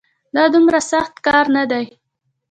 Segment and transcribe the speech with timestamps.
[0.35, 1.85] دا دومره سخت کار نه دی